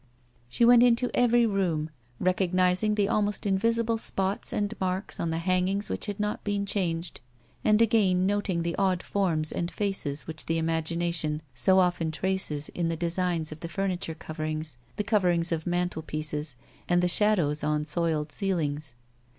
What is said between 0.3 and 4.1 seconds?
She went into every room, recognising the almost invisible